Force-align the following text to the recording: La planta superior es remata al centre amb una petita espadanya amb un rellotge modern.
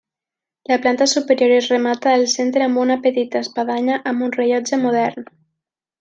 La 0.63 0.81
planta 0.81 1.05
superior 1.05 1.51
es 1.55 1.67
remata 1.73 2.15
al 2.15 2.25
centre 2.33 2.65
amb 2.67 2.81
una 2.87 2.97
petita 3.03 3.43
espadanya 3.47 3.99
amb 4.13 4.27
un 4.29 4.33
rellotge 4.41 4.81
modern. 4.87 5.29